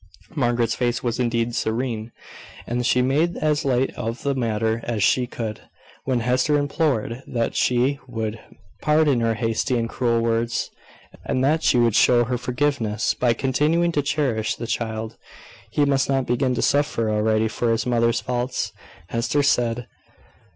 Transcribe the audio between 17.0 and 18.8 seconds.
already for his mother's faults,